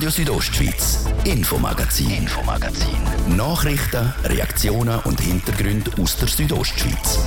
[0.00, 3.36] Radio Südostschweiz, Infomagazin, Infomagazin.
[3.36, 7.18] Nachrichten, Reaktionen und Hintergründe aus der Südostschweiz.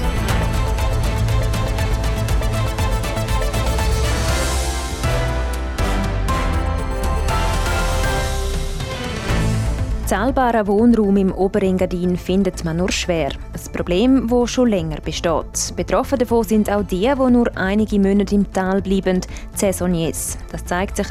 [10.07, 13.29] Zahlbaren Wohnraum im Oberengadin findet man nur schwer.
[13.53, 15.75] Ein Problem, das schon länger besteht.
[15.75, 20.39] Betroffen davon sind auch die, die nur einige Monate im Tal bleiben, die Saisoniers.
[20.51, 21.07] Das zeigt sich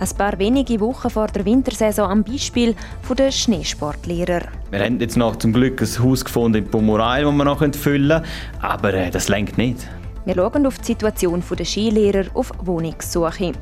[0.00, 2.74] ein paar wenige Wochen vor der Wintersaison am Beispiel
[3.16, 4.42] der Schneesportlehrer.
[4.70, 8.22] Wir haben jetzt noch zum Glück ein Haus gefunden in Pomorail, das wir noch füllen
[8.22, 8.24] können,
[8.60, 9.88] aber äh, das lenkt nicht.
[10.24, 13.52] Wir schauen auf die Situation der Skilehrer auf Wohnungssuche.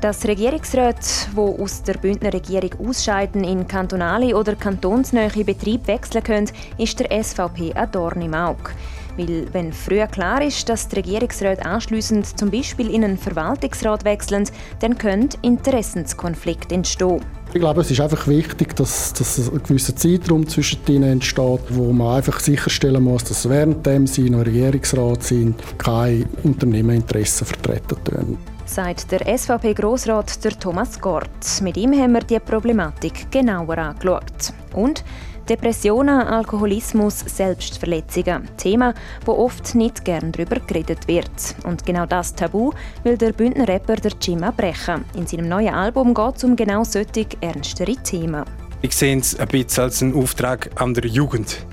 [0.00, 1.00] Dass Regierungsräte,
[1.32, 7.24] die aus der Bündner Regierung ausscheiden, in kantonale oder kantonsnähe Betrieb wechseln können, ist der
[7.24, 8.72] SVP ein Dorn im Auge.
[9.16, 14.44] Weil, wenn früher klar ist, dass die Regierungsräte anschliessend zum Beispiel in einen Verwaltungsrat wechseln,
[14.80, 17.20] dann können Interessenskonflikte entstehen.
[17.54, 21.92] Ich glaube, es ist einfach wichtig, dass, dass ein gewisser Zeitraum zwischen ihnen entsteht, wo
[21.92, 29.12] man einfach sicherstellen muss, dass während sie noch Regierungsrat sind, keine Unternehmeninteressen vertreten werden sagt
[29.12, 31.28] der SVP-Grossrat Thomas Gort.
[31.62, 34.52] Mit ihm haben wir die Problematik genauer angeschaut.
[34.74, 35.04] Und
[35.48, 38.48] Depressionen, Alkoholismus, Selbstverletzungen.
[38.56, 38.94] Thema,
[39.24, 41.30] wo oft nicht gern darüber geredet wird.
[41.64, 42.72] Und genau das Tabu
[43.04, 45.04] will der Bündner Rapper der Jim brechen.
[45.14, 48.44] In seinem neuen Album geht es um genau solche ernstere Themen.
[48.82, 51.64] Ich sehe es ein bisschen als einen Auftrag an der Jugend,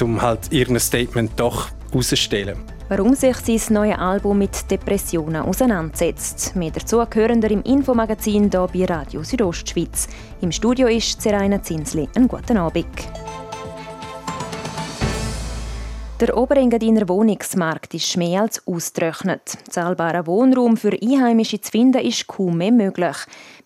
[0.00, 6.56] um halt ihr Statement doch herauszustellen warum sich sein neues Album mit Depressionen auseinandersetzt.
[6.56, 10.08] Mehr dazu hören wir im Infomagazin hier bei Radio Südostschweiz.
[10.40, 12.08] Im Studio ist Seraina Zinsli.
[12.14, 12.86] Einen guten Abend.
[16.20, 19.56] Der Oberengadiner Wohnungsmarkt ist mehr als ausgetrocknet.
[19.70, 23.16] Zahlbarer Wohnraum für Einheimische zu finden ist kaum mehr möglich.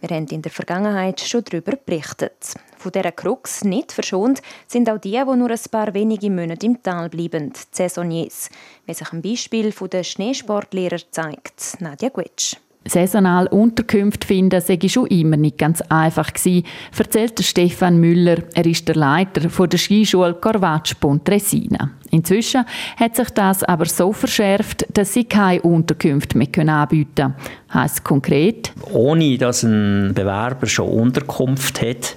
[0.00, 2.54] Wir haben in der Vergangenheit schon darüber berichtet.
[2.82, 6.82] Von dieser Krux nicht verschont sind auch die, die nur ein paar wenige Monate im
[6.82, 8.50] Tal bleiben, die Saisoniers.
[8.86, 12.56] Wie sich ein Beispiel der Schneesportlehrer zeigt, Nadja Guetsch.
[12.84, 16.66] Saisonal Unterkünfte finden sei schon immer nicht ganz einfach gewesen,
[16.98, 18.38] erzählt Stefan Müller.
[18.54, 21.92] Er ist der Leiter der Skischule Corvaccio Pontresina.
[22.10, 22.64] Inzwischen
[22.96, 27.34] hat sich das aber so verschärft, dass sie keine Unterkünfte mehr anbieten können.
[27.72, 28.72] Heißt konkret?
[28.92, 32.16] Ohne dass ein Bewerber schon Unterkunft hat,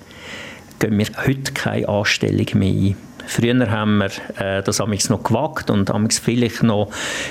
[0.79, 2.97] gehen wir heute keine Anstellung mehr ein.
[3.27, 6.87] Früher haben wir äh, das amigs noch gewagt und amigs vielleicht noch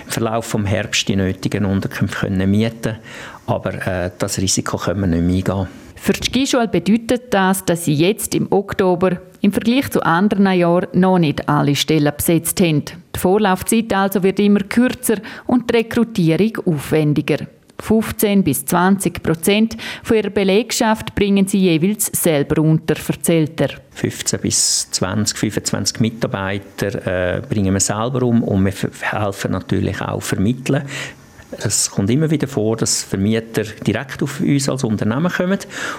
[0.06, 2.97] im Verlauf des Herbst die nötigen Unterkünfte können mieten
[3.47, 5.69] aber äh, das Risiko können wir nicht mehr eingehen.
[5.97, 10.88] Für die Skischule bedeutet das, dass sie jetzt im Oktober im Vergleich zu anderen Jahren
[10.93, 12.84] noch nicht alle Stellen besetzt haben.
[13.15, 15.16] Die Vorlaufzeit also wird immer kürzer
[15.47, 17.47] und die Rekrutierung aufwendiger.
[17.80, 23.70] 15 bis 20 Prozent von ihrer Belegschaft bringen sie jeweils selber unter, erzählt er.
[23.92, 30.22] 15 bis 20, 25 Mitarbeiter äh, bringen wir selber um und wir helfen natürlich auch
[30.22, 30.84] vermitteln.
[31.58, 35.58] Es kommt immer wieder vor, dass Vermieter direkt auf uns als Unternehmen kommen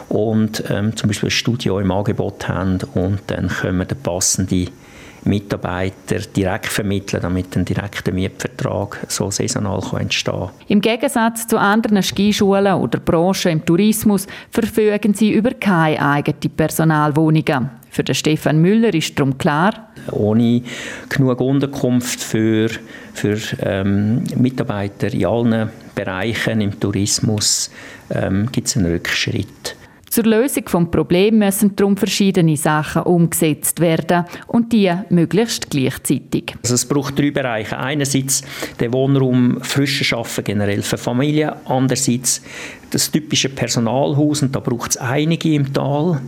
[0.09, 4.68] und ähm, zum Beispiel ein Studio im Angebot haben und dann kommen der passende
[5.25, 10.50] Mitarbeiter direkt vermitteln, damit ein direkter Mietvertrag so saisonal entstehen kann.
[10.68, 17.69] Im Gegensatz zu anderen Skischulen oder Branchen im Tourismus verfügen sie über keine eigenen Personalwohnungen.
[17.90, 20.62] Für den Stefan Müller ist darum klar, ohne
[21.08, 22.69] genug Unterkunft für,
[23.14, 27.72] für ähm, Mitarbeiter in allen Bereichen im Tourismus
[28.09, 29.78] ähm, gibt es einen Rückschritt.
[30.16, 36.56] Zur Lösung des Problems müssen darum verschiedene Sachen umgesetzt werden und die möglichst gleichzeitig.
[36.64, 37.78] Also es braucht drei Bereiche.
[37.78, 38.42] Einerseits
[38.80, 42.42] den Wohnraum frischer schaffen generell für Familien, andererseits
[42.92, 46.22] das typische Personalhaus und da braucht es einige im Tal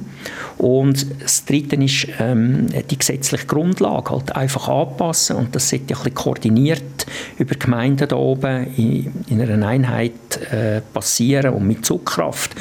[0.58, 5.98] und das Dritte ist ähm, die gesetzliche Grundlage halt einfach anpassen und das sollte ja
[5.98, 7.06] ein bisschen koordiniert
[7.38, 10.12] über Gemeinden da oben in, in einer Einheit
[10.52, 12.54] äh, passieren und mit Zugkraft.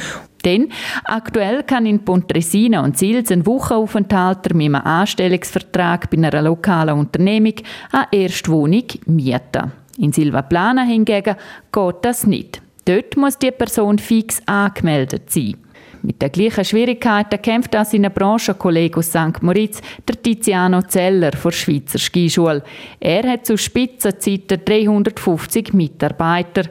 [0.46, 0.68] Denn
[1.04, 7.54] aktuell kann in Pontresina und Sils ein Wochenaufenthalter mit einem Anstellungsvertrag bei einer lokalen Unternehmung
[7.90, 9.72] eine Erstwohnung mieten.
[9.98, 11.34] In Silvaplana hingegen
[11.72, 12.62] geht das nicht.
[12.84, 15.56] Dort muss die Person fix angemeldet sein.
[16.02, 19.42] Mit den gleichen Schwierigkeiten kämpft auch sein Branchenkollege aus St.
[19.42, 22.62] Moritz, der Tiziano Zeller von der Schweizer Skischule.
[23.00, 26.62] Er hat zu Spitzenzeiten 350 Mitarbeiter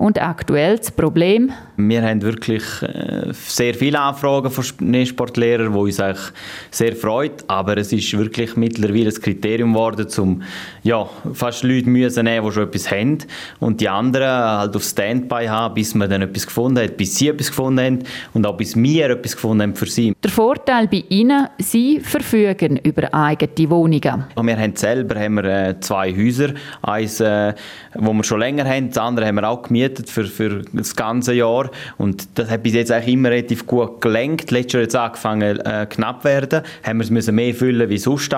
[0.00, 1.50] Und aktuell das Problem?
[1.76, 6.24] Wir haben wirklich äh, sehr viele Anfragen von Schneesportlehrern, die uns eigentlich
[6.70, 7.42] sehr freut.
[7.48, 10.42] Aber es ist wirklich mittlerweile ein Kriterium geworden, um
[10.84, 13.18] ja, fast Leute müssen nehmen, die schon etwas haben
[13.58, 17.30] und die anderen halt auf Standby haben, bis man dann etwas gefunden hat, bis sie
[17.30, 17.98] etwas gefunden haben
[18.34, 20.14] und auch bis wir etwas gefunden haben für sie.
[20.22, 24.26] Der Vorteil bei ihnen, sie verfügen über eigene Wohnungen.
[24.40, 26.50] Wir haben selber haben wir, äh, zwei Häuser,
[26.82, 27.52] eins, äh,
[27.94, 30.94] wo wir schon länger haben, das andere haben wir auch gemietet gemietet für, für das
[30.96, 34.50] ganze Jahr und das hat bis jetzt eigentlich immer relativ gut gelenkt.
[34.50, 38.34] Letztes Jahr hat es angefangen äh, knapp werden, haben wir es mehr füllen wie sonst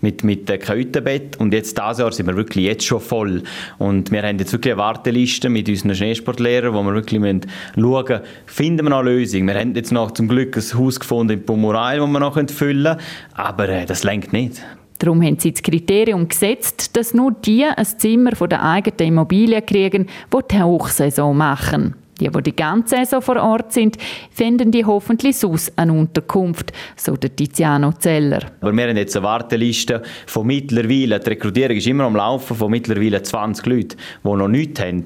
[0.00, 3.42] mit, mit dem Kältebett und jetzt dieses Jahr sind wir wirklich jetzt schon voll
[3.78, 7.42] und wir haben jetzt wirklich eine Warteliste mit unseren Schneesportlehrern, wo wir wirklich müssen
[7.74, 9.46] schauen müssen, finden wir noch eine Lösung.
[9.46, 12.84] Wir haben jetzt noch zum Glück ein Haus gefunden in Pomural, das wir noch füllen
[12.84, 12.98] können,
[13.34, 14.62] aber äh, das lenkt nicht.
[14.98, 19.60] Darum haben sie das Kriterium gesetzt, dass nur die ein Zimmer von der eigenen Immobilie
[19.62, 21.94] kriegen, die die Hochsaison machen.
[22.20, 23.96] Die, die die ganze Saison vor Ort sind,
[24.30, 28.40] finden die hoffentlich sonst eine Unterkunft, so der Tiziano Zeller.
[28.60, 32.70] Aber wir haben jetzt eine Warteliste von mittlerweile, die Rekrutierung ist immer am Laufen, von
[32.70, 35.04] mittlerweile 20 Leuten, die noch nichts haben.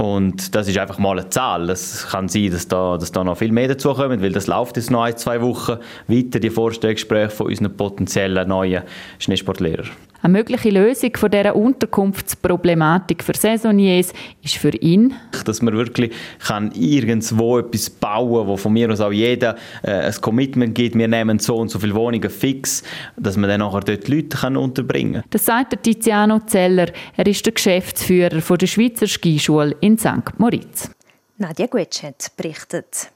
[0.00, 1.68] Und das ist einfach mal eine Zahl.
[1.68, 4.90] Es kann sein, dass da, dass da noch viel mehr dazukommen, weil das läuft jetzt
[4.90, 5.76] noch ein, zwei Wochen
[6.08, 8.82] weiter, die Vorstellungsgespräche von unseren potenziellen neuen
[9.18, 9.90] Schneesportlehrern.
[10.22, 14.12] Eine mögliche Lösung von dieser Unterkunftsproblematik für Saisoniers
[14.42, 15.14] ist für ihn,
[15.44, 19.92] dass man wirklich kann irgendwo etwas bauen kann, wo von mir aus auch jeder äh,
[19.92, 22.82] ein Commitment gibt, wir nehmen so und so viele Wohnungen fix,
[23.16, 25.30] dass man dann nachher dort Leute kann unterbringen kann.
[25.30, 26.86] Das sagt der Tiziano Zeller.
[27.16, 30.38] Er ist der Geschäftsführer von der Schweizer Skischule in St.
[30.38, 30.90] Moritz.
[31.38, 33.10] Nadja Guetschet berichtet.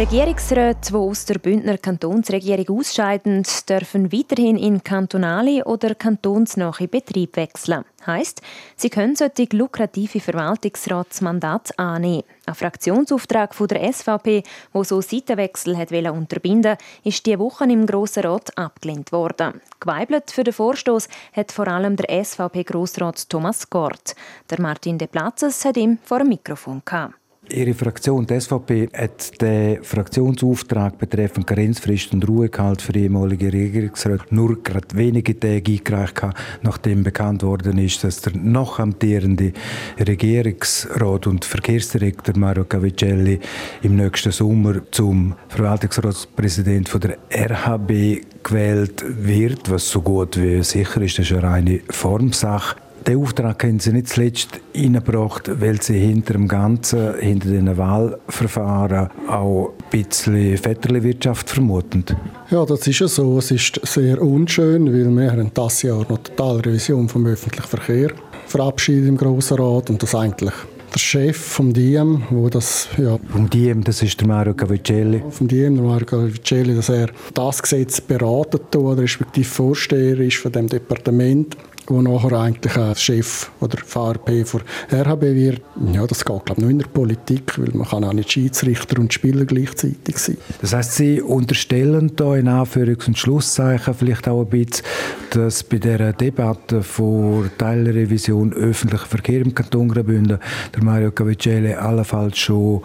[0.00, 7.84] Regierungsräte, die aus der Bündner Kantonsregierung ausscheiden, dürfen weiterhin in kantonale oder kantonsnahe Betrieb wechseln.
[8.06, 8.40] Heißt,
[8.76, 12.22] sie können solche lukrative Verwaltungsratsmandat annehmen.
[12.46, 14.42] Ein Fraktionsauftrag von der SVP,
[14.72, 19.60] wo so Seitenwechsel hat unterbinden ist diese Woche im Grossen Rat abgelehnt worden.
[19.80, 24.16] Geweibelt für den Vorstoß hat vor allem der SVP-Grossrat Thomas Gort.
[24.48, 27.19] Der Martin De Platzes hat ihm vor dem Mikrofon gehabt.
[27.52, 34.62] Ihre Fraktion, die SVP, hat den Fraktionsauftrag betreffend Karenzfrist und Ruhegehalt für ehemalige Regierungsräte nur
[34.62, 36.22] gerade wenige Tage eingereicht,
[36.62, 39.52] nachdem bekannt worden ist, dass der noch amtierende
[39.98, 43.40] Regierungsrat und Verkehrsdirektor Mario Cavicelli
[43.82, 51.18] im nächsten Sommer zum Verwaltungsratspräsident der RHB gewählt wird, was so gut wie sicher ist.
[51.18, 52.76] Das ist eine reine Formsache.
[53.06, 59.08] Den Auftrag haben sie nicht zuletzt eingebracht, weil sie hinter dem Ganzen, hinter den Wahlverfahren
[59.28, 62.04] auch ein bisschen Vetterli-Wirtschaft vermuten.
[62.50, 63.38] Ja, das ist ja so.
[63.38, 68.10] Es ist sehr unschön, weil wir haben dieses Jahr noch total Revision vom öffentlichen Verkehr
[68.46, 70.54] verabschiedet im Grossen Rat und das eigentlich
[70.92, 75.22] der Chef vom Diem, wo das ja vom Diem, das ist der Mario Cavicelli.
[75.30, 80.52] Vom Diem, der Mario Cavicelli, dass er das Gesetz beraten tut, respektive Vorsteher ist von
[80.52, 81.56] dem Departement
[81.86, 84.62] wo nachher eigentlich ein Chef oder VRP von
[84.92, 85.62] RHB wird.
[85.92, 89.00] Ja, das geht glaube ich nur in der Politik, weil man kann auch nicht Schiedsrichter
[89.00, 90.36] und Spieler gleichzeitig sein.
[90.60, 94.84] Das heißt, Sie unterstellen da in Anführungs- und Schlusszeichen vielleicht auch ein bisschen,
[95.30, 100.38] dass bei der Debatte vor Teilrevision öffentlicher Verkehr im Kanton Graubünden
[100.74, 102.82] der Mario Cavicelli allenfalls schon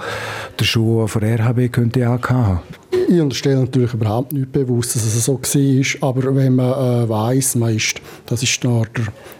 [0.59, 2.59] der Schuh von RHB könnte haben.
[3.07, 6.10] Ich unterstelle natürlich überhaupt nicht bewusst, dass es so war.
[6.10, 8.84] Aber wenn man äh, weiss, man ist, das ist der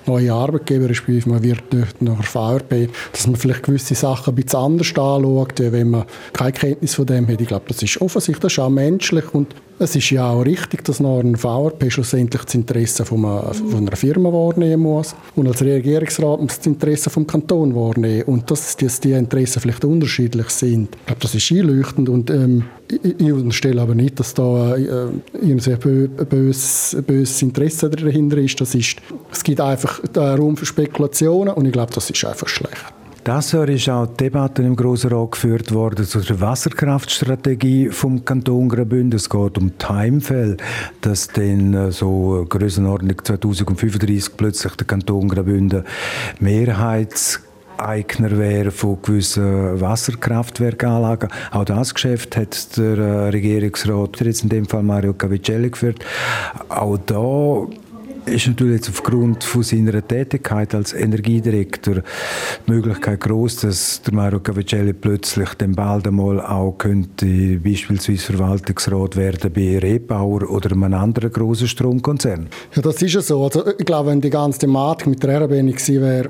[0.06, 1.64] neue Arbeitgeber, respektive man wird
[2.00, 6.52] nach der VRP, dass man vielleicht gewisse Sachen ein bisschen anders anschaut, wenn man keine
[6.52, 7.42] Kenntnis von dem hat.
[7.42, 10.84] Ich glaube, das ist offensichtlich das ist auch menschlich und es ist ja auch richtig,
[10.86, 15.16] dass noch ein VRP schlussendlich das Interesse von einer, von einer Firma wahrnehmen muss.
[15.36, 18.24] Und als Regierungsrat muss das Interesse vom Kanton wahrnehmen.
[18.24, 20.96] Und dass, dass die Interessen vielleicht unterschiedlich sind.
[20.96, 22.10] Ich glaube, das ist einleuchtend.
[22.10, 25.08] Und ähm, ich, ich unterstelle aber nicht, dass da äh,
[25.42, 28.60] ein sehr böses, böses Interesse dahinter ist.
[28.62, 28.98] Das ist.
[29.32, 32.94] Es gibt einfach Raum für Spekulationen und ich glaube, das ist einfach schlecht.
[33.26, 38.24] Das Jahr ist auch die Debatte im Grossen Rat geführt worden zu der Wasserkraftstrategie vom
[38.24, 39.18] Kanton Graubünden.
[39.18, 40.58] Es geht um Timefell,
[41.02, 45.86] dass dann äh, so Größenordnung 2035 plötzlich der Kanton Graubünden
[46.40, 47.42] Mehrheits
[47.78, 51.30] Eigner wäre von gewissen Wasserkraftwerkanlagen.
[51.50, 56.06] Auch das Geschäft hat der äh, Regierungsrat, jetzt in dem Fall Mario Cavicelli, geführt.
[56.70, 57.66] Auch da
[58.26, 64.40] ist natürlich jetzt aufgrund von seiner Tätigkeit als Energiedirektor die Möglichkeit groß, dass der Mario
[64.40, 71.32] Cavicelli plötzlich dann bald einmal auch könnte beispielsweise Verwaltungsrat werden bei Repower oder einem anderen
[71.32, 72.48] großen Stromkonzern.
[72.74, 73.44] Ja, das ist ja so.
[73.44, 76.30] Also, ich glaube, wenn die ganze Thematik mit der RB nicht gewesen wäre,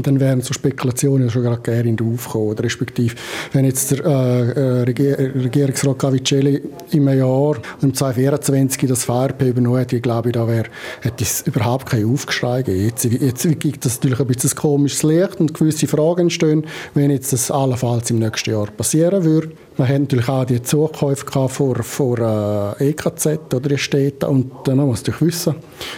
[0.00, 2.58] dann wären so Spekulationen schon gerade gerne aufgekommen.
[2.58, 3.14] Respektive,
[3.52, 9.96] wenn jetzt der äh, äh Regierungsrat Cavicelli im Jahr, im 2024 das VRP übernommen hätte,
[9.96, 10.66] ich da wäre,
[11.00, 12.86] hätte es überhaupt kein Aufgeschrei gegeben.
[12.86, 17.32] Jetzt, jetzt gibt es natürlich ein bisschen komisches Licht und gewisse Fragen entstehen, wenn jetzt
[17.32, 19.52] das allenfalls im nächsten Jahr passieren würde.
[19.76, 22.18] Man hat natürlich auch die Zukäufe vor, vor
[22.78, 25.54] äh, EKZ oder die Städte und äh, man muss natürlich wissen,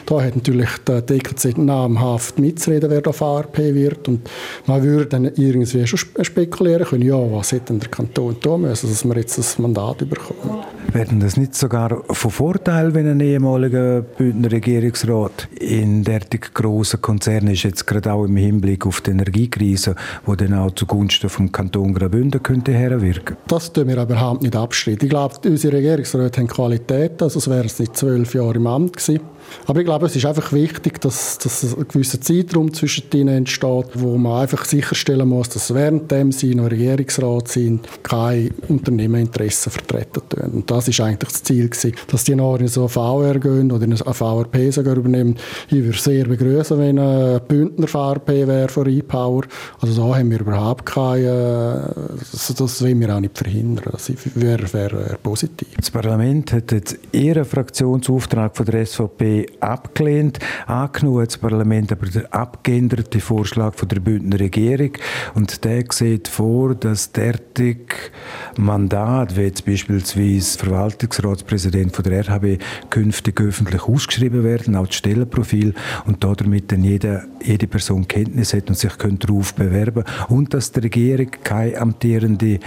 [0.06, 4.28] da hat natürlich die, die EKZ namhaft mitzureden, wer da VRP wird und
[4.66, 8.88] man würde dann irgendwie schon spekulieren können, ja, was hätte denn der Kanton tun müssen,
[8.88, 10.64] dass wir jetzt das Mandat bekommen.
[10.92, 17.54] Werden das nicht sogar von Vorteil, wenn ein ehemaliger Bündner Regierungsrat in derartig grossen Konzernen
[17.54, 21.94] ist, jetzt gerade auch im Hinblick auf die Energiekrise, wo dann auch zugunsten vom Kanton
[21.94, 23.36] Graubünden könnte herwirken?
[23.48, 25.04] Das tun wir überhaupt nicht abstreiten.
[25.04, 29.20] Ich glaube, unsere Regierungsräte haben Qualität, also es wären seit zwölf Jahren im Amt gewesen.
[29.66, 33.86] Aber ich glaube, es ist einfach wichtig, dass, dass ein gewisser Zeitraum zwischen ihnen entsteht,
[33.94, 40.22] wo man einfach sicherstellen muss, dass während dem sie noch Regierungsrat sind, keine Unternehmeninteressen vertreten
[40.30, 40.52] werden.
[40.54, 43.72] Und das ist eigentlich das Ziel gewesen, dass die nachher in so eine VR gehen
[43.72, 45.36] oder in eine VRP sogar übernehmen.
[45.68, 49.42] Ich würde sehr begrüßen, wenn ein Bündner VRP wäre von ePower.
[49.80, 51.90] Also da haben wir überhaupt keine,
[52.32, 53.90] das, das wollen wir auch nicht verhindern.
[53.92, 55.68] Das wäre, wäre positiv.
[55.76, 60.38] Das Parlament hat jetzt Ihren Fraktionsauftrag von der SVP abgelehnt.
[60.66, 64.92] Angenommen hat das Parlament aber den abgeänderten Vorschlag von der Bündner Regierung
[65.34, 68.12] und der sieht vor, dass derartig
[68.56, 75.74] Mandat, wie jetzt beispielsweise Verwaltungsratspräsident von der RHB, künftig öffentlich ausgeschrieben werden, auch das Stellenprofil
[76.06, 80.80] und damit dann jede, jede Person Kenntnis hat und sich darauf bewerben und dass die
[80.80, 82.58] Regierung keine amtierende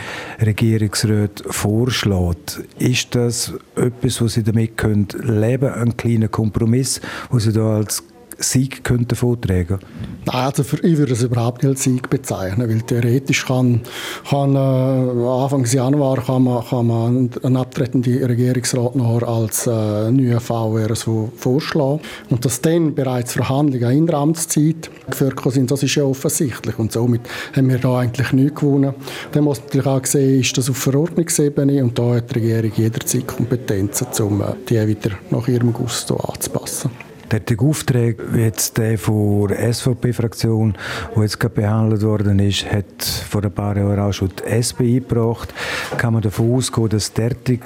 [0.41, 2.61] Regierungsrat vorschlägt.
[2.79, 6.99] Ist das etwas, was Sie damit können leben, einen kleinen Kompromiss Kompromiss,
[7.31, 8.03] den Sie da als
[8.39, 9.79] Sieg könnten vortragen
[10.27, 13.81] Nein, also für, ich würde es überhaupt nicht als Sieg bezeichnen, weil theoretisch kann,
[14.29, 20.41] kann äh, Anfang Januar kann man, kann man einen abtretenden Regierungsrat noch als äh, neuen
[20.41, 22.01] VR so vorschlagen.
[22.29, 26.77] Und dass dann bereits Verhandlungen in der Amtszeit geführt sind, das ist ja offensichtlich.
[26.77, 27.21] Und somit
[27.55, 28.93] haben wir da eigentlich nichts gewonnen.
[29.31, 32.71] Dann muss man natürlich auch sehen, ist das auf Verordnungsebene und da hat die Regierung
[32.75, 37.06] jederzeit Kompetenzen, um äh, die wieder nach ihrem Gusto anzupassen.
[37.29, 40.77] Der Auftrag, jetzt der von der SVP-Fraktion,
[41.13, 44.95] der jetzt gerade behandelt worden ist, hat vor ein paar Jahren auch schon die SP
[44.95, 45.53] eingebracht.
[45.97, 47.65] Kann man davon ausgehen, dass derartige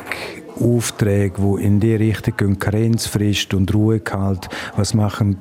[0.61, 5.37] Aufträge, die in die Richtung gehen, Karenzfrist und Ruhegehalt, was machen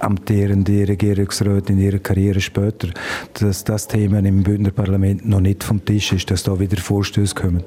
[0.00, 2.88] amtierende Regierungsräte in ihrer Karriere später,
[3.34, 7.34] dass das Thema im Bündner Parlament noch nicht vom Tisch ist, dass da wieder Vorstöße
[7.34, 7.62] kommen?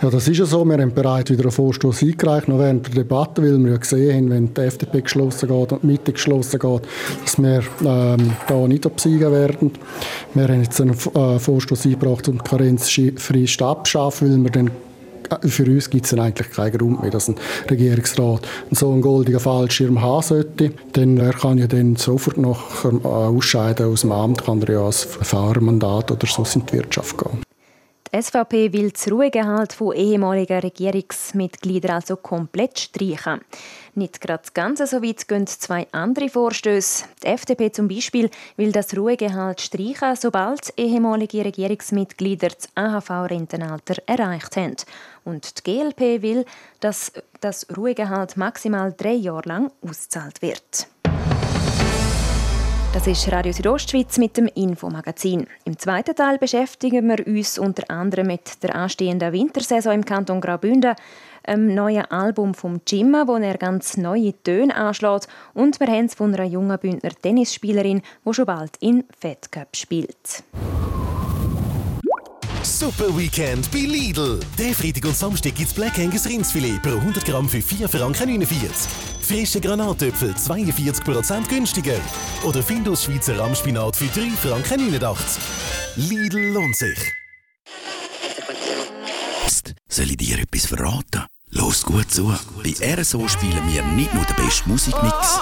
[0.00, 0.64] Ja, das ist ja so.
[0.64, 4.16] Wir haben bereits wieder einen Vorstoß eingereicht, noch während der Debatte, weil wir ja gesehen
[4.16, 6.82] haben, wenn die FDP geschlossen geht und die Mitte geschlossen geht,
[7.24, 9.70] dass wir ähm, da nicht obsiegen werden.
[10.34, 14.70] Wir haben jetzt einen äh, Vorstoß eingebracht, um die Karenzfrist abzuschaffen, weil wir dann
[15.44, 17.36] für uns gibt es eigentlich keinen Grund mehr, dass ein
[17.70, 20.72] Regierungsrat so einen goldenen Fallschirm haben sollte.
[20.94, 24.84] Denn er kann ja dann sofort noch äh, ausscheiden aus dem Amt, kann er ja
[24.84, 27.51] als Fahrmandat oder so in die Wirtschaft gehen.
[28.14, 33.40] Die SVP will das Ruhegehalt von ehemaligen Regierungsmitgliedern also komplett streichen.
[33.94, 37.06] Nicht gerade das Ganze so weit gehen zwei andere Vorstöße.
[37.22, 38.28] Die FDP zum Beispiel
[38.58, 44.76] will das Ruhegehalt streichen, sobald ehemalige Regierungsmitglieder das AHV-Rentenalter erreicht haben.
[45.24, 46.44] Und die GLP will,
[46.80, 50.86] dass das Ruhegehalt maximal drei Jahre lang ausgezahlt wird.
[52.92, 55.46] Das ist Radio Südostschweiz mit dem Infomagazin.
[55.64, 60.94] Im zweiten Teil beschäftigen wir uns unter anderem mit der anstehenden Wintersaison im Kanton Graubünden,
[61.42, 66.14] einem neuen Album vom Jimma, wo er ganz neue Töne anschlägt, und wir haben es
[66.14, 70.44] von einer jungen Bündner Tennisspielerin, die schon bald in Fed Cup spielt.
[72.82, 74.40] Super Weekend bei Lidl.
[74.58, 78.68] Der Freitag und Samstag gibt's Black Angus Rindsfilet pro 100 Gramm für 4 Franken 49.
[79.20, 81.94] Frische Granatöpfel 42% günstiger.
[82.42, 85.40] Oder Findus Schweizer Rammspinat für 3 Franken 89.
[85.94, 86.98] Lidl lohnt sich.
[89.46, 91.26] Psst, soll ich dir etwas verraten?
[91.50, 92.34] Los gut zu.
[92.64, 95.38] Bei RSO spielen wir nicht nur den besten Musikmix.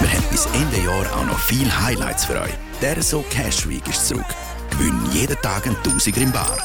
[0.00, 2.54] Wir haben bis Ende Jahr auch noch viele Highlights für euch.
[2.82, 4.26] Der RSO Cash Week ist zurück.
[4.70, 6.56] Gewinn jeden Tag ein Tausiger im Bar.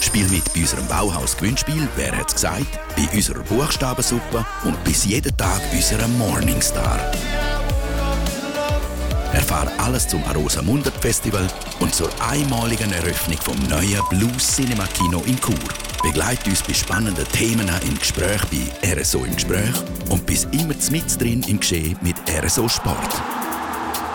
[0.00, 2.66] Spiel mit bei unserem Bauhaus-Gewinnspiel «Wer hat's gesagt?»,
[2.96, 6.98] bei unserer Buchstabensuppe und bis jeden Tag unserem Morningstar.
[9.32, 11.46] Erfahre alles zum Arosa Mundert Festival
[11.78, 15.54] und zur einmaligen Eröffnung vom neuen Blues Cinema Kino in Chur.
[16.02, 19.74] Begleite uns bei spannenden Themen im Gespräch bei RSO im Gespräch
[20.08, 23.22] und bis immer mit drin im Geschehen mit RSO Sport.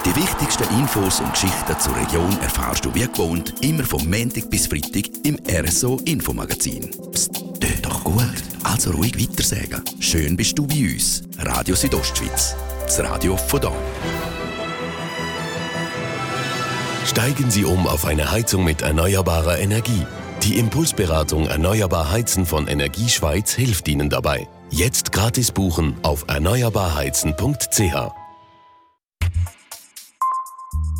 [0.05, 4.67] Die wichtigsten Infos und Geschichten zur Region erfahrst du wie gewohnt immer vom Montag bis
[4.67, 6.91] Freitag im RSO Infomagazin.
[7.11, 8.23] Psst, tut doch gut.
[8.63, 9.83] Also ruhig weitersagen.
[9.99, 11.23] Schön bist du bei uns.
[11.39, 12.55] Radio Südostschweiz.
[12.81, 13.71] Das Radio von da.
[17.07, 20.05] Steigen Sie um auf eine Heizung mit erneuerbarer Energie.
[20.43, 24.47] Die Impulsberatung Erneuerbar Heizen von Energieschweiz hilft Ihnen dabei.
[24.69, 28.24] Jetzt gratis buchen auf erneuerbarheizen.ch.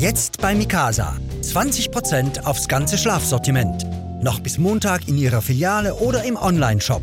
[0.00, 1.18] Jetzt bei Mikasa.
[1.42, 3.84] 20% aufs ganze Schlafsortiment.
[4.22, 7.02] Noch bis Montag in Ihrer Filiale oder im Onlineshop.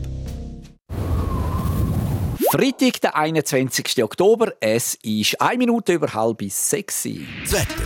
[2.52, 4.04] Freitag, der 21.
[4.04, 4.54] Oktober.
[4.62, 7.08] Es ist eine Minute über halb sechs.
[7.44, 7.84] Das Wetter.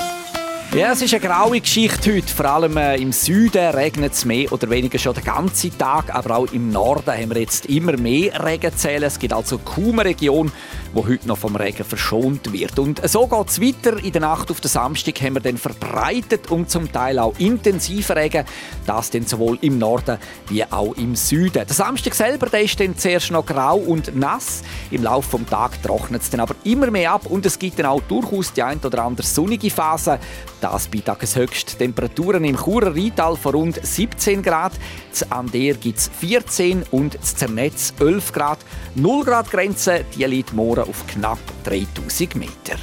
[0.75, 2.27] ja, es ist eine graue Geschichte heute.
[2.27, 6.13] Vor allem äh, im Süden regnet es mehr oder weniger schon den ganzen Tag.
[6.13, 9.03] Aber auch im Norden haben wir jetzt immer mehr Regenzählen.
[9.03, 10.51] Es gibt also kaum eine Region,
[10.93, 12.79] wo heute noch vom Regen verschont wird.
[12.79, 14.03] Und so geht es weiter.
[14.03, 18.09] In der Nacht auf den Samstag haben wir dann verbreitet und zum Teil auch intensiv
[18.11, 18.45] Regen.
[18.85, 20.17] Das dann sowohl im Norden
[20.47, 21.65] wie auch im Süden.
[21.67, 24.63] Der Samstag selber der ist dann zuerst noch grau und nass.
[24.91, 27.85] Im Laufe des Tages trocknet es dann aber immer mehr ab und es gibt dann
[27.85, 30.19] auch durchaus die ein oder andere sonnige Phase.
[30.61, 34.73] Das bei Tageshöchsttemperaturen im Churer Rheintal von rund 17 Grad.
[35.11, 38.59] Z Ander gibt es 14 und z Zernetz 11 Grad.
[38.95, 42.75] 0 Grad Grenze die liegt morgen auf knapp 3000 Meter.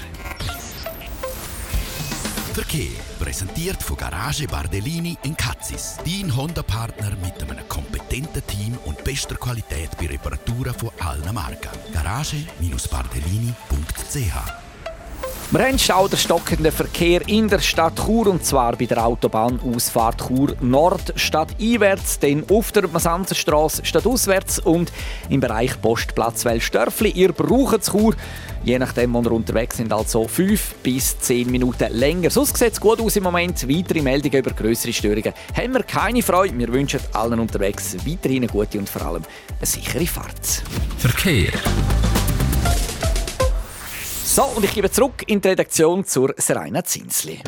[2.53, 5.99] Verkehr präsentiert von Garage Bardellini in Katzis.
[6.05, 11.69] Dein Honda-Partner mit einem kompetenten Team und bester Qualität bei Reparaturen von allen Marken.
[11.93, 14.66] Garage-Bardellini.ch
[15.51, 20.27] wir haben Stau der stockenden Verkehr in der Stadt Chur und zwar bei der Autobahnausfahrt
[20.27, 24.91] Chur Nord stadteinwärts, dann auf der Masanzerstraße stadtauswärts und
[25.29, 27.11] im Bereich Postplatz Wellstörfli.
[27.11, 28.17] Ihr braucht es Chur,
[28.65, 32.31] je nachdem, wo ihr unterwegs sind, also 5 bis 10 Minuten länger.
[32.31, 33.69] Sonst sieht es gut aus im Moment.
[33.69, 36.59] Weitere Meldungen über größere Störungen haben wir keine Freude.
[36.59, 39.23] Wir wünschen allen unterwegs weiterhin eine gute und vor allem
[39.59, 40.65] eine sichere Fahrt.
[40.99, 41.53] Verkehr.
[44.37, 47.41] So, und ich gebe zurück in die Redaktion zur Serena Zinsli.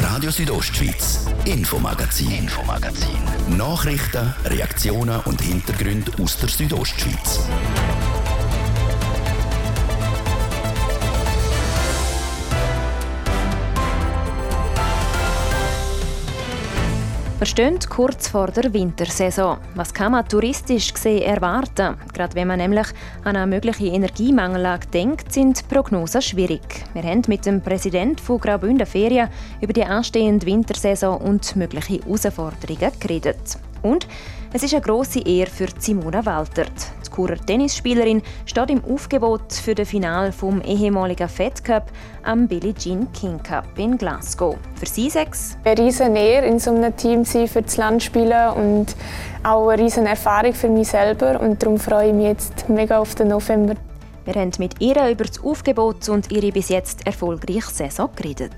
[0.00, 3.18] Radio Südostschweiz, Infomagazin, Infomagazin.
[3.58, 7.40] Nachrichten, Reaktionen und Hintergründe aus der Südostschweiz.
[17.42, 19.58] Wir stehen kurz vor der Wintersaison.
[19.74, 21.96] Was kann man touristisch gesehen erwarten?
[22.14, 22.86] Gerade wenn man nämlich
[23.24, 26.62] an eine mögliche Energiemangellage denkt, sind Prognosen schwierig.
[26.94, 29.28] Wir haben mit dem Präsidenten von Graubünden Ferien
[29.60, 33.58] über die anstehende Wintersaison und mögliche Herausforderungen geredet.
[33.82, 34.06] Und
[34.54, 36.72] es ist eine grosse Ehre für Simona Waltert.
[37.06, 41.90] Die Churer Tennisspielerin steht im Aufgebot für das Finale vom ehemaligen Fed Cup
[42.22, 44.56] am Billie Jean King Cup in Glasgow.
[44.74, 45.56] Für sie sechs.
[45.64, 48.94] Eine riesen Ehre, in so einem Team sein, für das Land spielen und
[49.42, 51.40] auch eine riesen Erfahrung für mich selber.
[51.40, 53.74] Und darum freue ich mich jetzt mega auf den November.
[54.26, 58.52] Wir haben mit ihr über das Aufgebot und ihre bis jetzt erfolgreiche Saison geredet.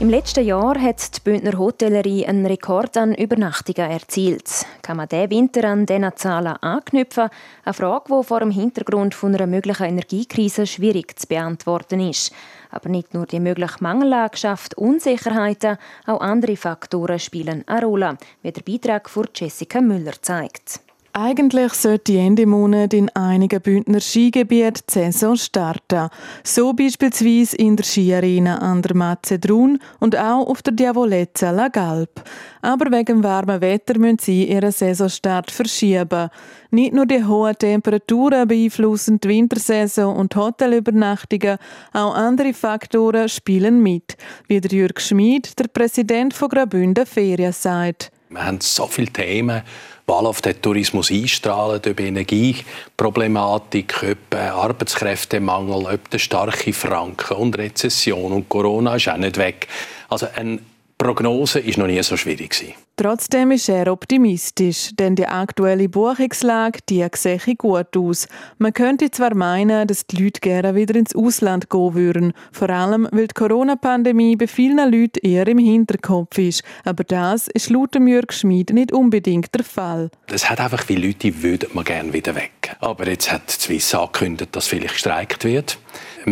[0.00, 4.64] Im letzten Jahr hat die Bündner Hotellerie einen Rekord an Übernachtungen erzielt.
[4.80, 7.30] Kann man diesen Winter an diesen Zahlen anknüpfen?
[7.64, 12.32] Eine Frage, die vor dem Hintergrund von einer möglichen Energiekrise schwierig zu beantworten ist.
[12.70, 18.52] Aber nicht nur die mögliche Mangellage schafft Unsicherheiten, auch andere Faktoren spielen eine Rolle, wie
[18.52, 20.78] der Beitrag von Jessica Müller zeigt.
[21.12, 26.10] Eigentlich sollte Ende Monat in einigen Bündner Skigebieten die Saison starten.
[26.44, 32.22] So beispielsweise in der Skiarena an der Mazedrun und auch auf der Diavolezza La Galp.
[32.62, 36.28] Aber wegen warmen Wetter müssen sie ihren Saisonstart verschieben.
[36.70, 41.56] Nicht nur die hohen Temperaturen beeinflussen die Wintersaison und Hotelübernachtungen,
[41.94, 44.16] auch andere Faktoren spielen mit,
[44.46, 48.12] wie der Jürg Schmid, der Präsident von Graubünden Ferien, sagt.
[48.28, 49.62] Wir haben so viele Themen,
[50.08, 58.48] auf den Tourismus einstrahlen, über Energieproblematik, ob Arbeitskräftemangel, ob der starke Franken und Rezession und
[58.48, 59.68] Corona ist auch nicht weg.
[60.08, 60.60] Also ein
[60.98, 62.74] Prognose ist noch nie so schwierig gewesen.
[62.96, 68.26] Trotzdem ist er optimistisch, denn die aktuelle Buchungslage die sehe gut aus.
[68.58, 73.06] Man könnte zwar meinen, dass die Leute gerne wieder ins Ausland gehen würden, vor allem
[73.12, 76.64] weil die Corona-Pandemie bei vielen Leuten eher im Hinterkopf ist.
[76.84, 80.10] Aber das ist laut Jörg Schmid nicht unbedingt der Fall.
[80.26, 82.76] Es hat einfach viele Leute, die würden man gerne wieder weg.
[82.80, 85.78] Aber jetzt hat Swiss angekündigt, dass vielleicht gestreikt wird.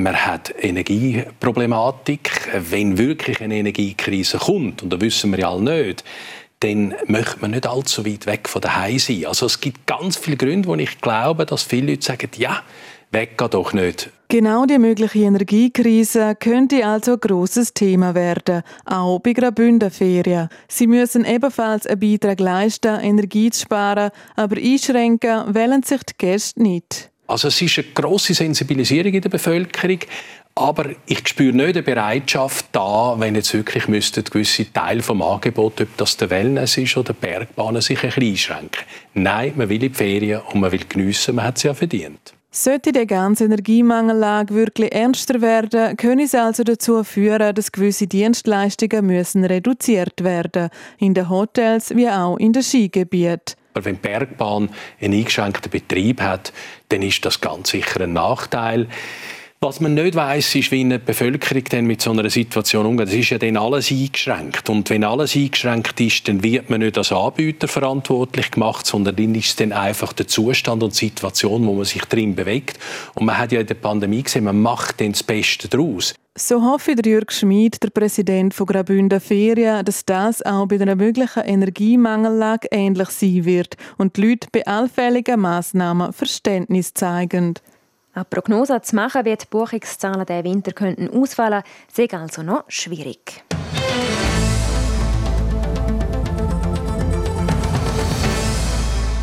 [0.03, 2.49] Man hat Energieproblematik.
[2.71, 6.05] Wenn wirklich eine Energiekrise kommt, und da wissen wir ja alle nicht,
[6.61, 9.27] dann möchte man nicht allzu weit weg von daheim sein.
[9.27, 12.63] Also es gibt ganz viele Gründe, wo ich glaube, dass viele Leute sagen, ja,
[13.11, 14.11] weg geht doch nicht.
[14.29, 20.49] Genau die mögliche Energiekrise könnte also ein grosses Thema werden, auch bei Graubünden Ferien.
[20.69, 26.63] Sie müssen ebenfalls einen Beitrag leisten, Energie zu sparen, aber einschränken wollen sich die Gäste
[26.63, 27.11] nicht.
[27.27, 29.99] Also es ist eine grosse Sensibilisierung in der Bevölkerung,
[30.55, 35.81] aber ich spüre nicht eine Bereitschaft da, wenn jetzt wirklich müssten gewisse Teile vom Angebot,
[35.81, 38.85] ob das der Wellness ist oder die Bergbahnen, sich ein bisschen einschränken.
[39.15, 42.33] Nein, man will in die Ferien und man will geniessen, man hat es ja verdient.
[42.51, 49.05] Sollte die ganze Energiemangellage wirklich ernster werden, können es also dazu führen, dass gewisse Dienstleistungen
[49.05, 53.57] müssen reduziert werden, in den Hotels wie auch in den Skigebieten.
[53.77, 56.53] Aber wenn die Bergbahn einen eingeschränkten Betrieb hat,
[56.89, 58.89] dann ist das ganz sicher ein Nachteil.
[59.61, 63.09] Was man nicht weiß, ist, wie eine Bevölkerung denn mit so einer Situation umgeht.
[63.09, 64.71] Es ist ja dann alles eingeschränkt.
[64.71, 69.35] Und wenn alles eingeschränkt ist, dann wird man nicht als Anbieter verantwortlich gemacht, sondern dann
[69.35, 72.79] ist es dann einfach der Zustand und die Situation, wo man sich drin bewegt.
[73.15, 76.15] Und man hat ja in der Pandemie gesehen, man macht dann das Beste daraus.
[76.39, 80.95] So hoffe der Jürg Schmid, der Präsident von Graubünden Ferien, dass das auch bei einer
[80.95, 87.55] möglichen Energiemangellage ähnlich sein wird und die Leute bei allfälligen Massnahmen Verständnis zeigen.
[88.13, 91.63] Eine Prognose zu machen, wie die Buchungszahlen diesen Winter könnten ausfallen
[91.97, 93.43] ist also noch schwierig.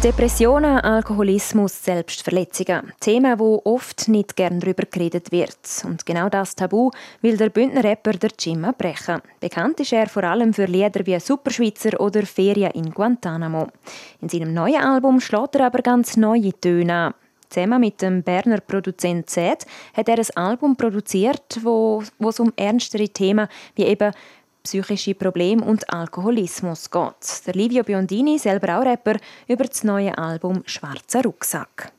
[0.04, 2.92] Depressionen, Alkoholismus, Selbstverletzungen.
[3.00, 5.58] Themen, wo oft nicht gern darüber geredet wird.
[5.86, 9.22] Und genau das Tabu will der Bündner Rapper der Jim brechen.
[9.40, 13.68] Bekannt ist er vor allem für Lieder wie Superschweizer oder Ferien in Guantanamo.
[14.20, 17.14] In seinem neuen Album schlägt er aber ganz neue Töne an.
[17.48, 22.52] Zusammen mit dem Berner Produzent Z hat er ein Album produziert, wo, wo es um
[22.58, 24.12] ernstere Themen wie eben
[24.64, 27.46] psychische Probleme und Alkoholismus geht.
[27.46, 31.92] Der Livio Biondini, selber auch Rapper, über das neue Album «Schwarzer Rucksack».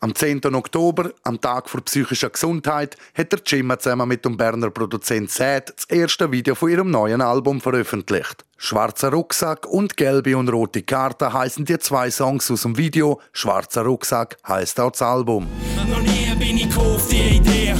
[0.00, 0.44] Am 10.
[0.54, 5.72] Oktober, am Tag für psychische Gesundheit, hat der Jimma zusammen mit dem Berner Produzent Zed
[5.74, 8.44] das erste Video von ihrem neuen Album veröffentlicht.
[8.58, 13.18] Schwarzer Rucksack und Gelbe und Rote Karte heißen die zwei Songs aus dem Video.
[13.32, 15.46] Schwarzer Rucksack heißt auch das Album.
[15.88, 17.74] Noch nie bin ich auf die Idee.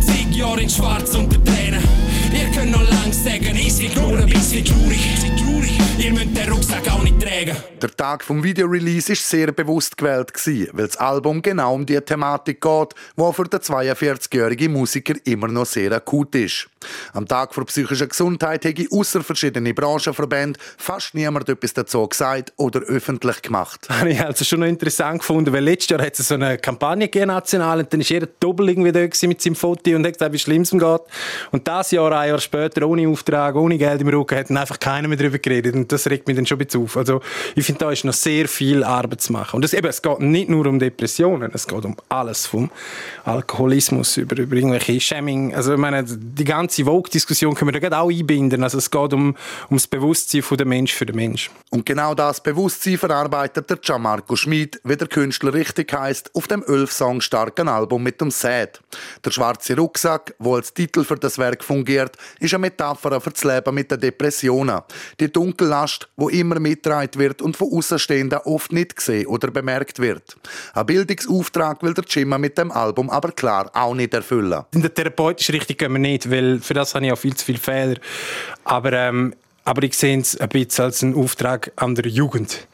[0.00, 1.61] Zig Jahre in Schwarz Tränen.
[2.54, 5.31] Könnt noch lang sagen, ist wie nur ein bisschen traurig.
[5.98, 7.56] Ihr müsst den Rucksack auch nicht tragen.
[7.80, 10.32] Der Tag vom Videorelease war sehr bewusst gewählt,
[10.72, 15.66] weil das Album genau um die Thematik geht, die für den 42-jährigen Musiker immer noch
[15.66, 16.68] sehr akut ist.
[17.12, 22.80] Am Tag für psychische Gesundheit habe außer verschiedene Branchenverbände fast niemand etwas dazu gesagt oder
[22.80, 23.88] öffentlich gemacht.
[23.88, 27.08] Habe ich also schon noch interessant gefunden, weil letztes Jahr hat es so eine Kampagne
[27.08, 30.32] gegeben, national, und dann war jeder doppelt irgendwie da mit seinem Foto und hat gesagt,
[30.32, 31.00] wie schlimm es ihm geht.
[31.50, 34.78] Und das Jahr, ein Jahr später, ohne Auftrag, ohne Geld im Rücken, hat dann einfach
[34.78, 35.71] keiner mehr darüber geredet.
[35.74, 36.96] Und das regt mich dann schon ein bisschen auf.
[36.96, 37.20] Also
[37.54, 39.56] ich finde, da ist noch sehr viel Arbeit zu machen.
[39.56, 42.70] Und das, eben, es geht nicht nur um Depressionen, es geht um alles, vom
[43.24, 45.54] Alkoholismus über, über irgendwelche Shaming.
[45.54, 48.62] Also ich meine, die ganze Vogue-Diskussion können wir da auch einbinden.
[48.62, 49.36] Also es geht um,
[49.70, 51.50] um das Bewusstsein von der Mensch für den Mensch.
[51.70, 56.64] Und genau das Bewusstsein verarbeitet der Gianmarco Schmid, wie der Künstler richtig heißt, auf dem
[56.66, 58.80] elf Song starken Album mit dem Sad.
[59.24, 63.44] Der schwarze Rucksack, wo als Titel für das Werk fungiert, ist eine Metapher für das
[63.44, 64.80] Leben mit den Depressionen.
[65.20, 69.98] Die dunkle Last, wo immer mitgetragen wird und von Außenstehenden oft nicht gesehen oder bemerkt
[69.98, 70.36] wird.
[70.74, 74.64] Ein Bildungsauftrag will der Jimmy mit dem Album aber klar auch nicht erfüllen.
[74.72, 77.44] In der therapeutischen Richtung gehen wir nicht, weil für das habe ich auch viel zu
[77.44, 77.96] viele Fehler.
[78.64, 82.66] Aber, ähm, aber ich sehe es ein bisschen als einen Auftrag an der Jugend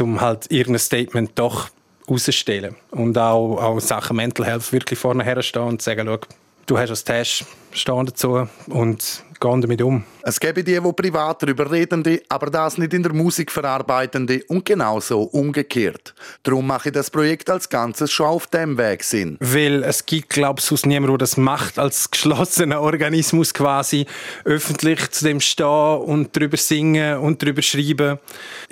[0.00, 1.68] um halt irgendein Statement doch
[2.08, 2.76] rauszustellen.
[2.90, 6.18] Und auch, auch Sachen Mental Health wirklich vorne herstehen und sagen, schau,
[6.66, 10.04] du hast als Test, stehen dazu und gehen damit um.
[10.22, 14.64] Es gäbe die, die privat darüber redende, aber das nicht in der Musik verarbeitende und
[14.64, 16.14] genauso umgekehrt.
[16.44, 19.36] Darum mache ich das Projekt als Ganzes schon auf dem Weg Sinn.
[19.40, 24.06] Weil es gibt, glaube ich, sonst niemand, der das macht, als geschlossener Organismus quasi
[24.44, 28.18] öffentlich zu dem stehen und darüber singen und darüber schreiben.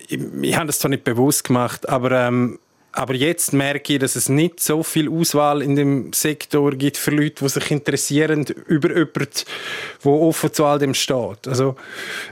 [0.07, 2.59] Ich, ich habe das zwar nicht bewusst gemacht, aber ähm,
[2.92, 7.12] aber jetzt merke ich, dass es nicht so viel Auswahl in dem Sektor gibt für
[7.12, 9.29] Leute, die sich interessieren über jemanden,
[10.05, 11.46] der offen zu all dem steht.
[11.46, 11.76] Also,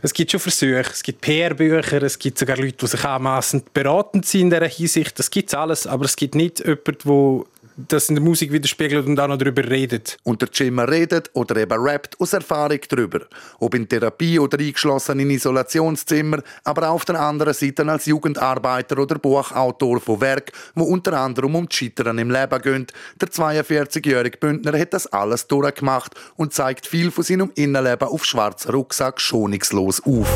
[0.03, 4.27] es gibt schon Versuche, es gibt PR-Bücher, es gibt sogar Leute, die sich anmassend beratend
[4.27, 5.18] sind in dieser Hinsicht.
[5.18, 7.44] Das gibt es alles, aber es gibt nicht jemanden, der
[7.86, 10.16] das in der Musik widerspiegelt und auch noch darüber redet.
[10.24, 13.20] Und der Jimmer redet oder eben rappt aus Erfahrung darüber.
[13.60, 18.98] Ob in Therapie oder eingeschlossen in Isolationszimmer, aber auch auf der anderen Seite als Jugendarbeiter
[18.98, 22.86] oder Buchautor von Werk, wo unter anderem um die Scheitern im Leben gehen.
[23.20, 28.72] Der 42-jährige Bündner hat das alles durchgemacht und zeigt viel von seinem Innenleben auf schwarzen
[28.72, 30.28] Rucksack schonungslos auf.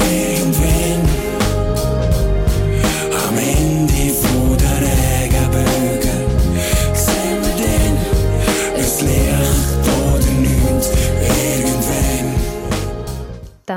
[0.00, 1.07] Irgendwann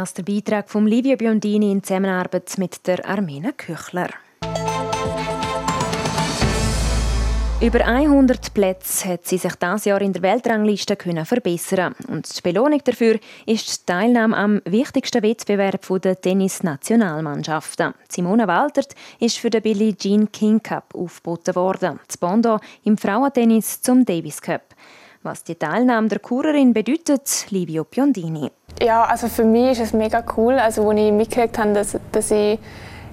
[0.02, 4.10] Das der Beitrag von Livia Biondini in Zusammenarbeit mit der Armena Küchler.
[7.62, 12.42] Über 100 Plätze hat sie sich dieses Jahr in der Weltrangliste können verbessern und die
[12.42, 17.94] Belohnung dafür ist die Teilnahme am wichtigsten Wettbewerb der Tennis-Nationalmannschaften.
[18.10, 23.80] Simona Waltert ist für den Billie Jean King Cup aufgeboten worden, das Bondo im Frauentennis
[23.82, 24.64] zum Davis Cup.
[25.24, 28.50] Was die Teilnahme der Kurerin bedeutet, Livio Piondini.
[28.82, 30.54] Ja, also für mich ist es mega cool.
[30.54, 32.58] Also, als ich mitgekriegt habe, dass, dass ich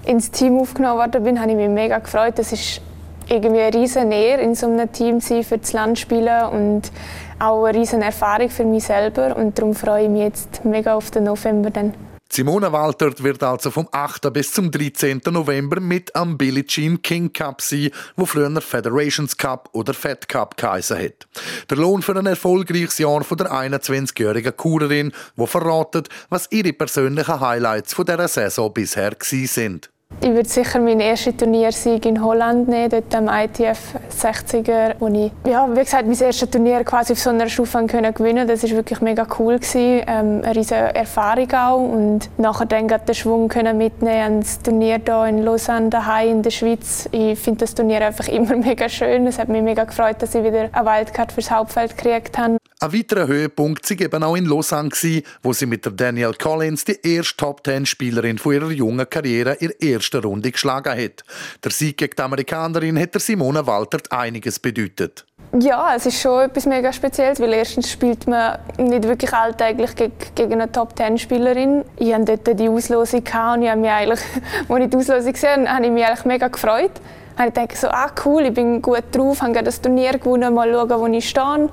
[0.07, 2.39] ins Team aufgenommen worden bin, habe ich mich mega gefreut.
[2.39, 2.81] Das ist
[3.29, 6.91] irgendwie eine riesen Ehre, in so einem Team sein, für das Land spielen und
[7.39, 9.37] auch eine riesen Erfahrung für mich selber.
[9.37, 11.93] Und darum freue ich mich jetzt mega auf den November dann.
[12.31, 14.31] Simona Waltert wird also vom 8.
[14.33, 15.23] bis zum 13.
[15.31, 20.57] November mit am Billie Jean King Cup sein, wo früher Federations Cup oder Fed Cup
[20.57, 21.27] geheißen hat.
[21.71, 27.41] Der Lohn für ein erfolgreiches Jahr von der 21-jährigen Kurerin, wo verratet, was ihre persönlichen
[27.41, 29.91] Highlights von dieser Saison bisher sind.
[30.29, 35.33] Ich würde sicher meinen ersten Turniersieg in Holland nehmen, dort am ITF 60er, wo ich,
[35.49, 39.01] ja, wie gesagt, mein erstes Turnier quasi auf so einer Stufe gewinnen Das war wirklich
[39.01, 39.59] mega cool.
[39.59, 40.03] Gewesen.
[40.07, 41.79] Ähm, eine riesige Erfahrung auch.
[41.79, 46.51] Und nachher dann den Schwung können mitnehmen ans Turnier hier in Lausanne, daheim in der
[46.51, 47.09] Schweiz.
[47.11, 49.27] Ich finde das Turnier einfach immer mega schön.
[49.27, 52.59] Es hat mich mega gefreut, dass ich wieder eine Wildcard fürs Hauptfeld gekriegt habe.
[52.81, 54.91] Ein weiterer Höhepunkt war eben auch in Lausanne,
[55.43, 60.23] wo sie mit der Danielle Collins die erste Top-10-Spielerin von ihrer jungen Karriere in der
[60.23, 61.25] Runde geschlagen hat.
[61.65, 65.27] Der Sieg gegen die Amerikanerin hat der Simone Waltert einiges bedeutet.
[65.59, 69.97] Ja, es ist schon etwas mega Spezielles, weil erstens spielt man nicht wirklich alltäglich
[70.37, 71.85] gegen eine Top-10-Spielerin.
[71.97, 74.21] Ich hatte dort die Auslosung und ich habe mich eigentlich,
[74.69, 76.93] als ich die Auslosung gesehen habe, habe ich mich eigentlich mega gefreut.
[77.45, 80.91] Ich dachte so, ah cool, ich bin gut drauf, habe das Turnier gewonnen, mal schauen,
[80.91, 81.69] wo ich stehe.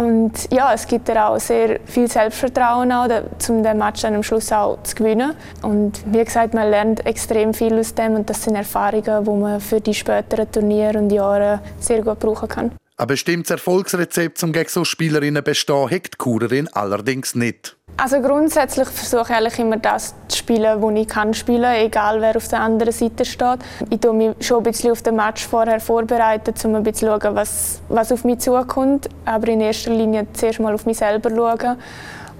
[0.00, 3.06] Und ja, es gibt dir auch sehr viel Selbstvertrauen, auch,
[3.50, 5.34] um den Match dann am Schluss auch zu gewinnen.
[5.60, 9.60] Und wie gesagt, man lernt extrem viel aus dem und das sind Erfahrungen, die man
[9.60, 12.72] für die späteren Turniere und Jahre sehr gut brauchen kann.
[13.00, 17.74] Ein bestimmtes Erfolgsrezept, um gegen so Spielerinnen bestehen, hat die Kurerin allerdings nicht.
[17.96, 22.48] Also grundsätzlich versuche ich immer das zu spielen, was ich kann spielen, egal wer auf
[22.48, 23.60] der anderen Seite steht.
[23.88, 27.18] Ich tue mich schon ein bisschen auf den Match vorher vorbereiten, um ein bisschen zu
[27.18, 29.08] schauen, was, was auf mich zukommt.
[29.24, 31.78] Aber in erster Linie zuerst mal auf mich selber schauen.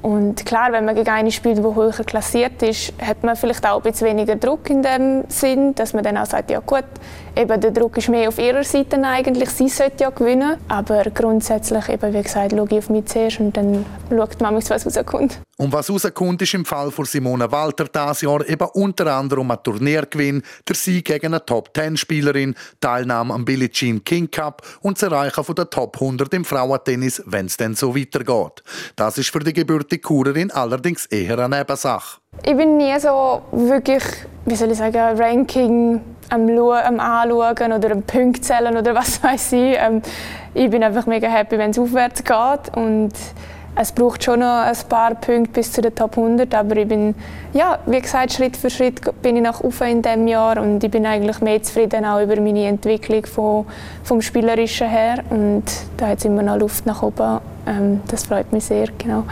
[0.03, 3.77] Und klar, wenn man gegen eine spielt, die höher klassiert ist, hat man vielleicht auch
[3.77, 6.85] ein bisschen weniger Druck in dem Sinn, dass man dann auch sagt, ja gut,
[7.37, 10.57] eben der Druck ist mehr auf ihrer Seite eigentlich, sie sollte ja gewinnen.
[10.69, 14.71] Aber grundsätzlich, eben, wie gesagt, schaue ich auf mich zuerst und dann schaut man, was
[14.71, 15.41] rauskommt.
[15.59, 19.63] Und was rauskommt, ist im Fall von Simona Walter dieses Jahr eben unter anderem ein
[19.63, 25.55] Turniergewinn, der Sieg gegen eine Top-10-Spielerin, Teilnahme am Billie Jean King Cup und das Erreichen
[25.55, 28.63] der Top 100 im Frauentennis, wenn es dann so weitergeht.
[28.97, 29.53] Das ist für die
[29.91, 32.21] gebürtige Kurerin allerdings eher eine Nebensache.
[32.45, 34.03] Ich bin nie so wirklich,
[34.47, 36.01] wie soll ich sagen, Ranking
[36.31, 39.77] am, am Anschauen oder am Punkt zählen oder was weiß ich.
[39.77, 40.03] Ähm,
[40.55, 43.13] ich bin einfach mega happy, wenn es aufwärts geht und
[43.77, 47.15] es braucht schon noch ein paar Punkte bis zu den Top 100, aber ich bin,
[47.53, 50.91] ja, wie gesagt, Schritt für Schritt bin ich nach oben in diesem Jahr und ich
[50.91, 53.67] bin eigentlich mehr zufrieden auch über meine Entwicklung von,
[54.03, 55.65] vom Spielerischen her und
[55.97, 57.41] da hat es immer noch Luft nach oben.
[57.67, 59.25] Ähm, das freut mich sehr, genau.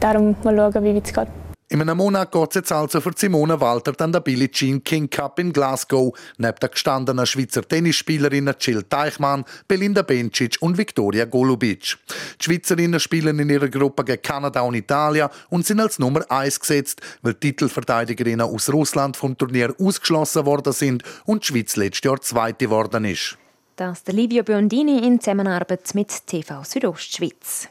[0.00, 1.41] Darum mal schauen, wie es geht.
[1.72, 5.38] In einem Monat geht es also für Simone Walter dann der Billie Jean King Cup
[5.38, 11.96] in Glasgow, neben der gestandenen Schweizer Tennisspielerinnen Jill Teichmann, Belinda Bencic und Viktoria Golubic.
[12.38, 16.60] Die Schweizerinnen spielen in ihrer Gruppe gegen Kanada und Italien und sind als Nummer 1
[16.60, 22.20] gesetzt, weil Titelverteidigerinnen aus Russland vom Turnier ausgeschlossen worden sind und die Schweiz letztes Jahr
[22.20, 23.38] Zweite geworden ist.
[23.76, 27.70] Das der Livio Biondini in Zusammenarbeit mit TV Südostschweiz.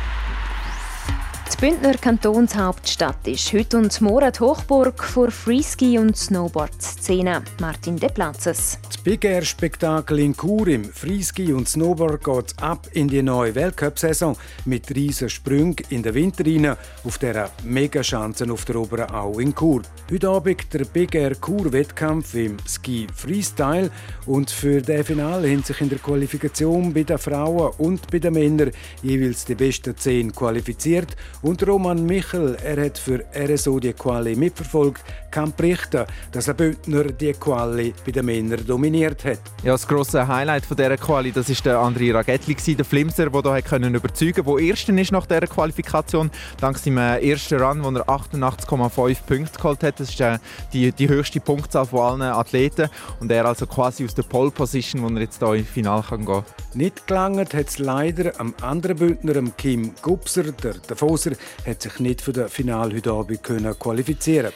[1.53, 7.41] die Bündner Kantonshauptstadt ist heute und morgen die Hochburg für Freeski- und Snowboard-Szene.
[7.59, 8.77] Martin De Platzes.
[8.87, 13.55] Das Big Air Spektakel in Chur im Freeski und Snowboard geht ab in die neue
[13.55, 19.39] Weltcup-Saison mit riesen Sprüngen in den Winter rein auf der Megaschanzen auf der oberen Au
[19.39, 19.81] in Chur.
[20.11, 23.89] Heute Abend der Big Air Chur-Wettkampf im Ski Freestyle
[24.27, 28.33] und für das Finale haben sich in der Qualifikation bei den Frauen und bei den
[28.33, 34.35] Männern jeweils die besten zehn qualifiziert und Roman Michel, er hat für RSO die Quali
[34.35, 39.39] mitverfolgt, kann berichten, dass ein Bündner die Quali bei den Männern dominiert hat.
[39.63, 43.53] Ja, das grosse Highlight von dieser Quali, das ist der André Ragettli, der Flimser, der
[43.53, 47.89] hier können überzeugen konnte, der Erster ist nach dieser Qualifikation, dank seinem ersten Run, wo
[47.89, 49.99] er 88,5 Punkte geholt hat.
[49.99, 50.37] Das ist äh,
[50.73, 55.01] die, die höchste Punktzahl von allen Athleten und er also quasi aus der Pole Position,
[55.01, 56.43] wo er jetzt hier im Finale gehen kann.
[56.73, 61.30] Nicht gelangt hat es leider am anderen Bündner, Kim Gubser, der Davoser,
[61.65, 64.51] hat sich nicht für das Finale heute Abend können qualifizieren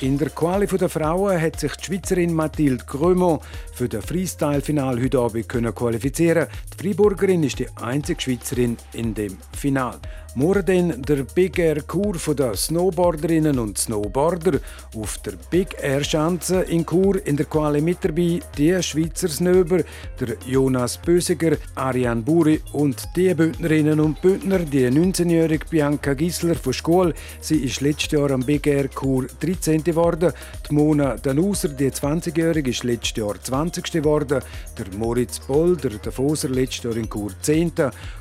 [0.00, 3.40] In der Quali der Frauen hat sich die Schweizerin Mathilde Grömo
[3.72, 6.48] für das Freestyle-Final heute Abend können qualifizieren.
[6.72, 9.98] Die Freiburgerin ist die einzige Schweizerin in dem Final.
[10.38, 14.60] Morgen der Big Air Kur der Snowboarderinnen und Snowboarder
[14.94, 19.82] auf der Big Air Schanze in Chur in der Quali mit dabei die Schweizer Snöber,
[20.20, 26.74] der Jonas Bösiger, Ariane Buri und die Bündnerinnen und Bündner, die 19-jährige Bianca Gisler von
[26.74, 27.14] Schule.
[27.40, 29.82] Sie ist letztes Jahr am Big Air Kur 13.
[29.82, 30.34] geworden.
[30.68, 33.90] Die Mona Danuser, die 20-jährige, ist letztes Jahr 20.
[33.90, 34.42] geworden.
[34.76, 37.72] Der Moritz Boll, der Davoser, letztes Jahr in Kur 10.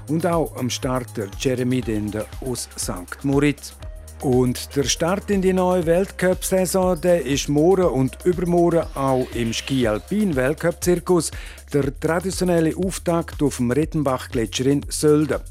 [0.07, 3.23] Und auch am Start der Jeremy Den Legende aus St.
[3.23, 3.73] Moritz.
[4.21, 10.35] Und der Start in die neue Weltcup-Saison ist morgen und übermorgen auch im Ski Alpin
[10.35, 11.31] Weltcup-Zirkus
[11.73, 15.41] der traditionelle Auftakt auf dem Rettenbach-Gletscher in Sölden.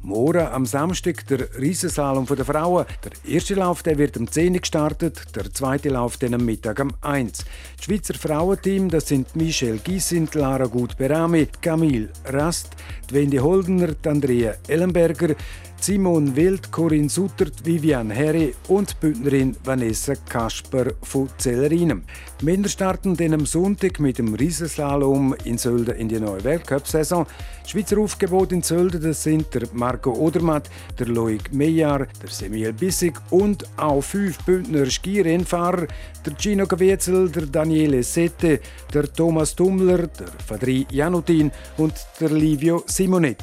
[0.00, 2.86] Morgen am Samstag der Riesenslalom der Frauen.
[3.04, 6.80] Der erste Lauf der wird um 10 Uhr gestartet, der zweite Lauf dann am Mittag
[6.80, 7.44] um 1
[7.76, 12.70] Das Schweizer Frauenteam das sind Michelle Giesind, Lara Gut-Berami, Camille Rast,
[13.10, 15.36] Wendy Holdener, Andrea Ellenberger,
[15.82, 22.04] Simon Wild, Corinne Suttert, Vivian Herre und Bündnerin Vanessa Kasper von Zellerinem.
[22.40, 27.26] Männer starten dann am Sonntag mit dem Riesenslalom in Sölden in die neue Weltcup-Saison.
[27.66, 33.14] Schweizer Aufgebot in Sölden das sind der Marco Odermatt, der Loic Meyer, der Samuel Bissig
[33.30, 35.88] und auch fünf Bündner Skirennfahrer,
[36.24, 38.60] der Gino Gavietzel, der Daniele Sette,
[38.94, 43.42] der Thomas Tummler, der Fadri Janutin und der Livio Simonet.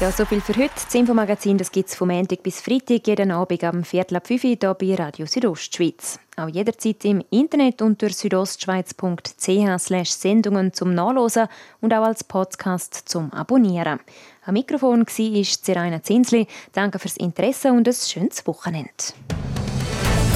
[0.00, 0.70] ja, so viel für heute.
[0.74, 4.74] Das Infomagazin gibt es vom Montag bis Freitag jeden Abend am Viertel ab 5 Uhr
[4.74, 6.20] bei Radio Südostschweiz.
[6.36, 11.48] Auch jederzeit im Internet unter südostschweiz.ch Sendungen zum Nachlesen
[11.80, 13.98] und auch als Podcast zum Abonnieren.
[14.44, 16.46] Am Mikrofon war Zeraina Zinsli.
[16.72, 18.92] Danke fürs Interesse und ein schönes Wochenende.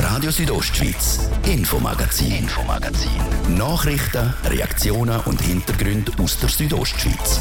[0.01, 3.11] Radio Südostschweiz, Infomagazin, Infomagazin.
[3.57, 7.40] Nachrichten, Reaktionen und Hintergründe aus der Südostschweiz.